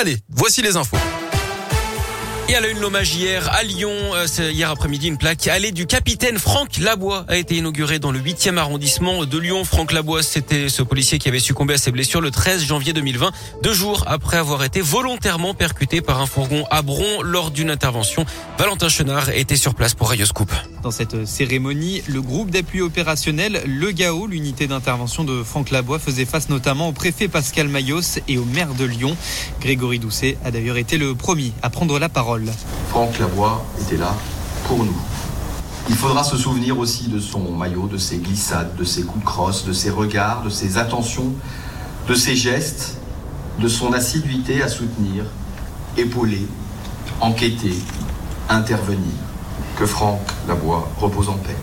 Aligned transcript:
Allez, 0.00 0.16
voici 0.30 0.62
les 0.62 0.78
infos. 0.78 0.96
Et 2.48 2.54
à 2.54 2.60
la 2.62 2.68
une, 2.68 2.80
l'hommage 2.80 3.14
hier 3.14 3.52
à 3.52 3.62
Lyon, 3.62 3.92
euh, 4.14 4.50
hier 4.50 4.70
après-midi, 4.70 5.08
une 5.08 5.18
plaque 5.18 5.46
allée 5.46 5.72
du 5.72 5.86
capitaine 5.86 6.38
Franck 6.38 6.78
Labois 6.78 7.26
a 7.28 7.36
été 7.36 7.56
inaugurée 7.56 7.98
dans 7.98 8.10
le 8.10 8.18
8e 8.18 8.56
arrondissement 8.56 9.26
de 9.26 9.38
Lyon. 9.38 9.62
Franck 9.62 9.92
Labois, 9.92 10.22
c'était 10.22 10.70
ce 10.70 10.82
policier 10.82 11.18
qui 11.18 11.28
avait 11.28 11.38
succombé 11.38 11.74
à 11.74 11.78
ses 11.78 11.92
blessures 11.92 12.22
le 12.22 12.30
13 12.30 12.64
janvier 12.64 12.94
2020, 12.94 13.30
deux 13.62 13.74
jours 13.74 14.04
après 14.06 14.38
avoir 14.38 14.64
été 14.64 14.80
volontairement 14.80 15.52
percuté 15.52 16.00
par 16.00 16.18
un 16.22 16.26
fourgon 16.26 16.64
à 16.70 16.80
Bron 16.80 17.20
lors 17.20 17.50
d'une 17.50 17.70
intervention. 17.70 18.24
Valentin 18.58 18.88
Chenard 18.88 19.28
était 19.28 19.56
sur 19.56 19.74
place 19.74 19.92
pour 19.92 20.08
Radioscoop. 20.08 20.50
Dans 20.82 20.90
cette 20.90 21.26
cérémonie, 21.26 22.02
le 22.08 22.22
groupe 22.22 22.50
d'appui 22.50 22.80
opérationnel 22.80 23.62
Le 23.66 23.90
GAO, 23.90 24.26
l'unité 24.26 24.66
d'intervention 24.66 25.24
de 25.24 25.42
Franck 25.42 25.70
Labois, 25.70 25.98
faisait 25.98 26.24
face 26.24 26.48
notamment 26.48 26.88
au 26.88 26.92
préfet 26.92 27.28
Pascal 27.28 27.68
Mayos 27.68 28.18
et 28.28 28.38
au 28.38 28.46
maire 28.46 28.72
de 28.72 28.84
Lyon. 28.84 29.14
Grégory 29.60 29.98
Doucet 29.98 30.38
a 30.42 30.50
d'ailleurs 30.50 30.78
été 30.78 30.96
le 30.96 31.14
premier 31.14 31.52
à 31.62 31.68
prendre 31.68 31.98
la 31.98 32.08
parole. 32.08 32.46
Franck 32.88 33.18
Lavoie 33.18 33.62
était 33.82 33.98
là 33.98 34.16
pour 34.66 34.78
nous. 34.78 34.96
Il 35.90 35.96
faudra 35.96 36.24
se 36.24 36.38
souvenir 36.38 36.78
aussi 36.78 37.08
de 37.08 37.20
son 37.20 37.50
maillot, 37.50 37.86
de 37.86 37.98
ses 37.98 38.16
glissades, 38.16 38.74
de 38.76 38.84
ses 38.84 39.02
coups 39.02 39.20
de 39.20 39.26
crosse, 39.26 39.66
de 39.66 39.74
ses 39.74 39.90
regards, 39.90 40.42
de 40.44 40.50
ses 40.50 40.78
attentions, 40.78 41.34
de 42.08 42.14
ses 42.14 42.36
gestes, 42.36 42.96
de 43.58 43.68
son 43.68 43.92
assiduité 43.92 44.62
à 44.62 44.68
soutenir, 44.68 45.24
épauler, 45.98 46.46
enquêter, 47.20 47.74
intervenir. 48.48 49.29
Que 49.76 49.86
Franck 49.86 50.20
Lavoie 50.48 50.90
repose 50.98 51.28
en 51.28 51.34
paix. 51.34 51.56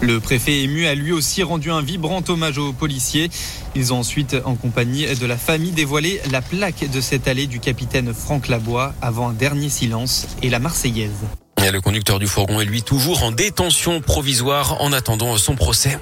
Le 0.00 0.20
préfet 0.20 0.62
ému 0.62 0.86
a 0.86 0.94
lui 0.94 1.12
aussi 1.12 1.42
rendu 1.42 1.70
un 1.70 1.80
vibrant 1.80 2.22
hommage 2.28 2.58
aux 2.58 2.72
policiers. 2.72 3.30
Ils 3.74 3.92
ont 3.92 3.98
ensuite, 3.98 4.36
en 4.44 4.54
compagnie 4.54 5.06
de 5.06 5.26
la 5.26 5.36
famille, 5.36 5.70
dévoilé 5.70 6.20
la 6.30 6.42
plaque 6.42 6.90
de 6.90 7.00
cette 7.00 7.26
allée 7.26 7.46
du 7.46 7.58
capitaine 7.58 8.12
Franck 8.12 8.48
Labois 8.48 8.92
avant 9.00 9.30
un 9.30 9.32
dernier 9.32 9.68
silence 9.68 10.26
et 10.42 10.50
la 10.50 10.58
Marseillaise. 10.58 11.10
le 11.58 11.80
conducteur 11.80 12.18
du 12.18 12.26
fourgon 12.26 12.60
est 12.60 12.66
lui 12.66 12.82
toujours 12.82 13.22
en 13.22 13.32
détention 13.32 14.00
provisoire 14.00 14.82
en 14.82 14.92
attendant 14.92 15.36
son 15.38 15.54
procès. 15.54 15.98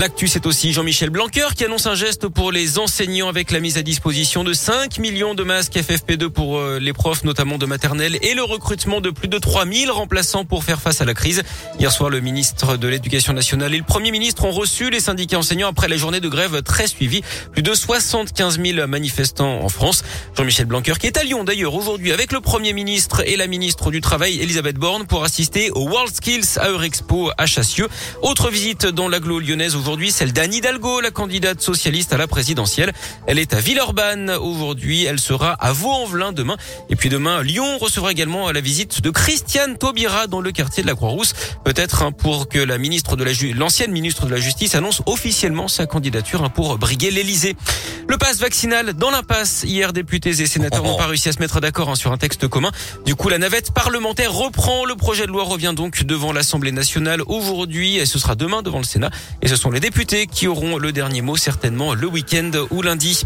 L'actu, 0.00 0.28
c'est 0.28 0.46
aussi 0.46 0.72
Jean-Michel 0.72 1.10
Blanquer 1.10 1.48
qui 1.54 1.62
annonce 1.62 1.84
un 1.84 1.94
geste 1.94 2.26
pour 2.26 2.52
les 2.52 2.78
enseignants 2.78 3.28
avec 3.28 3.50
la 3.50 3.60
mise 3.60 3.76
à 3.76 3.82
disposition 3.82 4.44
de 4.44 4.54
5 4.54 4.98
millions 4.98 5.34
de 5.34 5.42
masques 5.42 5.74
FFP2 5.74 6.30
pour 6.30 6.56
euh, 6.56 6.78
les 6.78 6.94
profs, 6.94 7.22
notamment 7.22 7.58
de 7.58 7.66
maternelle, 7.66 8.16
et 8.22 8.32
le 8.32 8.42
recrutement 8.42 9.02
de 9.02 9.10
plus 9.10 9.28
de 9.28 9.36
3000 9.36 9.90
remplaçants 9.90 10.46
pour 10.46 10.64
faire 10.64 10.80
face 10.80 11.02
à 11.02 11.04
la 11.04 11.12
crise. 11.12 11.42
Hier 11.78 11.92
soir, 11.92 12.08
le 12.08 12.20
ministre 12.20 12.78
de 12.78 12.88
l'Éducation 12.88 13.34
nationale 13.34 13.74
et 13.74 13.76
le 13.76 13.84
Premier 13.84 14.10
ministre 14.10 14.46
ont 14.46 14.52
reçu 14.52 14.88
les 14.88 15.00
syndicats 15.00 15.38
enseignants 15.38 15.68
après 15.68 15.86
la 15.86 15.98
journée 15.98 16.20
de 16.20 16.30
grève 16.30 16.62
très 16.62 16.86
suivie. 16.86 17.20
Plus 17.52 17.62
de 17.62 17.74
75 17.74 18.58
000 18.58 18.86
manifestants 18.86 19.60
en 19.62 19.68
France. 19.68 20.02
Jean-Michel 20.34 20.64
Blanquer 20.64 20.94
qui 20.98 21.08
est 21.08 21.18
à 21.18 21.24
Lyon 21.24 21.44
d'ailleurs 21.44 21.74
aujourd'hui 21.74 22.12
avec 22.12 22.32
le 22.32 22.40
Premier 22.40 22.72
ministre 22.72 23.20
et 23.26 23.36
la 23.36 23.46
ministre 23.46 23.90
du 23.90 24.00
Travail, 24.00 24.40
Elisabeth 24.40 24.76
Borne, 24.76 25.06
pour 25.06 25.24
assister 25.24 25.70
au 25.72 25.86
World 25.90 26.14
Skills 26.14 26.56
à 26.56 26.70
Eurexpo 26.70 27.32
à 27.36 27.44
Chassieux. 27.44 27.88
Autre 28.22 28.48
visite 28.48 28.86
dans 28.86 29.06
l'agglo 29.06 29.40
lyonnaise 29.40 29.76
aujourd'hui 29.76 29.89
aujourd'hui, 29.90 30.12
celle 30.12 30.32
d'Anne 30.32 30.54
Hidalgo, 30.54 31.00
la 31.00 31.10
candidate 31.10 31.60
socialiste 31.60 32.12
à 32.12 32.16
la 32.16 32.28
présidentielle. 32.28 32.92
Elle 33.26 33.40
est 33.40 33.54
à 33.54 33.58
Villeurbanne 33.58 34.30
aujourd'hui. 34.30 35.04
Elle 35.04 35.18
sera 35.18 35.50
à 35.54 35.72
Vaux-en-Velin 35.72 36.30
demain. 36.30 36.56
Et 36.90 36.94
puis 36.94 37.08
demain, 37.08 37.42
Lyon 37.42 37.76
recevra 37.76 38.12
également 38.12 38.52
la 38.52 38.60
visite 38.60 39.00
de 39.00 39.10
Christiane 39.10 39.76
Taubira 39.78 40.28
dans 40.28 40.40
le 40.40 40.52
quartier 40.52 40.84
de 40.84 40.86
la 40.86 40.94
Croix-Rousse. 40.94 41.34
Peut-être 41.64 42.04
hein, 42.04 42.12
pour 42.12 42.48
que 42.48 42.60
la 42.60 42.78
ministre 42.78 43.16
de 43.16 43.24
la 43.24 43.32
l'ancienne 43.56 43.90
ministre 43.90 44.26
de 44.26 44.30
la 44.30 44.38
Justice 44.38 44.76
annonce 44.76 45.02
officiellement 45.06 45.66
sa 45.66 45.86
candidature 45.86 46.44
hein, 46.44 46.50
pour 46.50 46.78
briguer 46.78 47.10
l'Elysée. 47.10 47.56
Le 48.10 48.18
passe 48.18 48.40
vaccinal 48.40 48.92
dans 48.94 49.12
l'impasse. 49.12 49.62
Hier, 49.62 49.92
députés 49.92 50.30
et 50.30 50.46
sénateurs 50.46 50.82
n'ont 50.82 50.96
pas 50.98 51.06
réussi 51.06 51.28
à 51.28 51.32
se 51.32 51.38
mettre 51.38 51.60
d'accord 51.60 51.90
hein, 51.90 51.94
sur 51.94 52.10
un 52.10 52.16
texte 52.16 52.48
commun. 52.48 52.72
Du 53.06 53.14
coup, 53.14 53.28
la 53.28 53.38
navette 53.38 53.70
parlementaire 53.70 54.32
reprend. 54.32 54.84
Le 54.84 54.96
projet 54.96 55.28
de 55.28 55.30
loi 55.30 55.44
revient 55.44 55.74
donc 55.76 56.02
devant 56.02 56.32
l'Assemblée 56.32 56.72
nationale 56.72 57.22
aujourd'hui 57.28 57.98
et 57.98 58.06
ce 58.06 58.18
sera 58.18 58.34
demain 58.34 58.62
devant 58.62 58.78
le 58.78 58.84
Sénat. 58.84 59.10
Et 59.42 59.46
ce 59.46 59.54
sont 59.54 59.70
les 59.70 59.78
députés 59.78 60.26
qui 60.26 60.48
auront 60.48 60.76
le 60.76 60.90
dernier 60.90 61.22
mot 61.22 61.36
certainement 61.36 61.94
le 61.94 62.08
week-end 62.08 62.50
ou 62.72 62.82
lundi. 62.82 63.22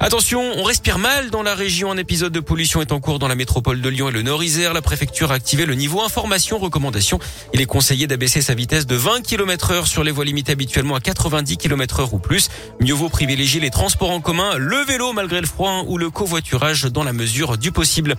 Attention, 0.00 0.42
on 0.56 0.64
respire 0.64 0.98
mal 0.98 1.30
dans 1.30 1.42
la 1.42 1.54
région. 1.54 1.90
Un 1.90 1.96
épisode 1.96 2.34
de 2.34 2.40
pollution 2.40 2.82
est 2.82 2.92
en 2.92 3.00
cours 3.00 3.18
dans 3.18 3.28
la 3.28 3.36
métropole 3.36 3.80
de 3.80 3.88
Lyon 3.88 4.10
et 4.10 4.12
le 4.12 4.20
Nord-Isère. 4.20 4.74
La 4.74 4.82
préfecture 4.82 5.32
a 5.32 5.36
activé 5.36 5.64
le 5.64 5.74
niveau 5.74 6.02
information 6.02 6.58
recommandation. 6.58 7.18
Il 7.54 7.62
est 7.62 7.66
conseillé 7.66 8.06
d'abaisser 8.06 8.42
sa 8.42 8.52
vitesse 8.52 8.86
de 8.86 8.96
20 8.96 9.22
km 9.22 9.70
heure 9.70 9.86
sur 9.86 10.04
les 10.04 10.10
voies 10.10 10.26
limitées 10.26 10.52
habituellement 10.52 10.94
à 10.94 11.00
90 11.00 11.56
km 11.56 12.00
heure 12.00 12.12
ou 12.12 12.18
plus. 12.18 12.50
Mieux 12.80 12.92
vaut 12.92 13.08
privilégier 13.08 13.60
les 13.60 13.70
transports 13.70 14.10
en 14.10 14.20
commun, 14.26 14.56
le 14.58 14.78
vélo 14.78 15.12
malgré 15.12 15.40
le 15.40 15.46
froid 15.46 15.84
ou 15.86 15.98
le 15.98 16.10
covoiturage 16.10 16.86
dans 16.86 17.04
la 17.04 17.12
mesure 17.12 17.56
du 17.56 17.70
possible. 17.70 18.16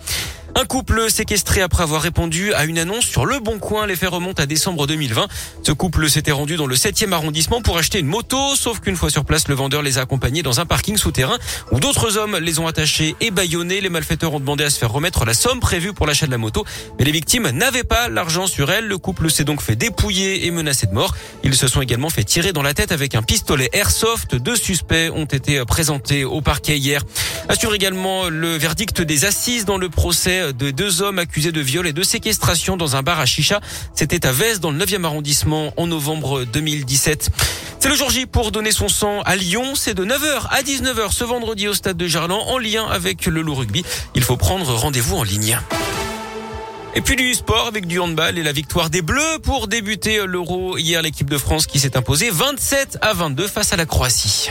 Un 0.55 0.65
couple 0.65 1.11
séquestré 1.11 1.61
après 1.61 1.83
avoir 1.83 2.01
répondu 2.01 2.53
à 2.53 2.65
une 2.65 2.79
annonce 2.79 3.05
sur 3.05 3.25
Le 3.25 3.39
Bon 3.39 3.59
Coin. 3.59 3.85
Les 3.85 3.95
faits 3.95 4.09
remontent 4.09 4.41
à 4.41 4.45
décembre 4.45 4.87
2020. 4.87 5.27
Ce 5.61 5.71
couple 5.71 6.09
s'était 6.09 6.31
rendu 6.31 6.55
dans 6.55 6.65
le 6.65 6.75
7e 6.75 7.11
arrondissement 7.11 7.61
pour 7.61 7.77
acheter 7.77 7.99
une 7.99 8.07
moto, 8.07 8.55
sauf 8.55 8.79
qu'une 8.79 8.95
fois 8.95 9.11
sur 9.11 9.23
place, 9.23 9.47
le 9.47 9.55
vendeur 9.55 9.83
les 9.83 9.99
a 9.99 10.01
accompagnés 10.01 10.41
dans 10.41 10.59
un 10.59 10.65
parking 10.65 10.97
souterrain 10.97 11.37
où 11.71 11.79
d'autres 11.79 12.17
hommes 12.17 12.37
les 12.37 12.59
ont 12.59 12.65
attachés 12.65 13.15
et 13.21 13.29
baillonnés. 13.29 13.81
Les 13.81 13.89
malfaiteurs 13.89 14.33
ont 14.33 14.39
demandé 14.39 14.63
à 14.63 14.69
se 14.69 14.79
faire 14.79 14.91
remettre 14.91 15.25
la 15.25 15.35
somme 15.35 15.59
prévue 15.59 15.93
pour 15.93 16.07
l'achat 16.07 16.25
de 16.25 16.31
la 16.31 16.39
moto, 16.39 16.65
mais 16.97 17.05
les 17.05 17.11
victimes 17.11 17.49
n'avaient 17.49 17.83
pas 17.83 18.09
l'argent 18.09 18.47
sur 18.47 18.71
elles. 18.71 18.87
Le 18.87 18.97
couple 18.97 19.29
s'est 19.29 19.43
donc 19.43 19.61
fait 19.61 19.75
dépouiller 19.75 20.47
et 20.47 20.51
menacé 20.51 20.87
de 20.87 20.93
mort. 20.93 21.15
Ils 21.43 21.55
se 21.55 21.67
sont 21.67 21.81
également 21.81 22.09
fait 22.09 22.23
tirer 22.23 22.51
dans 22.51 22.63
la 22.63 22.73
tête 22.73 22.91
avec 22.91 23.13
un 23.13 23.21
pistolet 23.21 23.69
airsoft. 23.73 24.35
Deux 24.35 24.55
suspects 24.55 25.11
ont 25.13 25.25
été 25.25 25.63
présentés 25.65 26.23
au 26.23 26.41
parquet 26.41 26.77
hier. 26.77 27.03
Assure 27.47 27.75
également 27.75 28.29
le 28.29 28.57
verdict 28.57 29.01
des 29.01 29.25
assises 29.25 29.65
dans 29.65 29.77
le 29.77 29.89
de 30.51 30.71
deux 30.71 31.01
hommes 31.01 31.19
accusés 31.19 31.51
de 31.51 31.61
viol 31.61 31.87
et 31.87 31.93
de 31.93 32.03
séquestration 32.03 32.77
dans 32.77 32.95
un 32.95 33.03
bar 33.03 33.19
à 33.19 33.25
Chicha. 33.25 33.61
C'était 33.93 34.25
à 34.25 34.31
Vez 34.31 34.59
dans 34.59 34.71
le 34.71 34.77
9e 34.83 35.03
arrondissement 35.03 35.73
en 35.77 35.87
novembre 35.87 36.43
2017. 36.45 37.29
C'est 37.79 37.89
le 37.89 37.95
jour 37.95 38.09
J 38.09 38.25
pour 38.25 38.51
donner 38.51 38.71
son 38.71 38.89
sang 38.89 39.21
à 39.21 39.35
Lyon. 39.35 39.75
C'est 39.75 39.93
de 39.93 40.05
9h 40.05 40.47
à 40.49 40.61
19h 40.61 41.11
ce 41.11 41.23
vendredi 41.23 41.67
au 41.67 41.73
stade 41.73 41.97
de 41.97 42.07
Gerland 42.07 42.43
en 42.47 42.57
lien 42.57 42.85
avec 42.85 43.25
le 43.25 43.41
loup 43.41 43.55
rugby. 43.55 43.83
Il 44.15 44.23
faut 44.23 44.37
prendre 44.37 44.73
rendez-vous 44.73 45.15
en 45.15 45.23
ligne. 45.23 45.59
Et 46.95 47.01
puis 47.01 47.15
du 47.15 47.33
sport 47.35 47.67
avec 47.67 47.85
du 47.85 47.99
handball 47.99 48.39
et 48.39 48.43
la 48.43 48.51
victoire 48.51 48.89
des 48.89 49.03
Bleus 49.03 49.39
pour 49.43 49.67
débuter 49.67 50.25
l'Euro. 50.25 50.77
Hier, 50.77 51.01
l'équipe 51.01 51.29
de 51.29 51.37
France 51.37 51.67
qui 51.67 51.79
s'est 51.79 51.95
imposée 51.95 52.29
27 52.31 52.97
à 53.01 53.13
22 53.13 53.47
face 53.47 53.71
à 53.71 53.77
la 53.77 53.85
Croatie. 53.85 54.49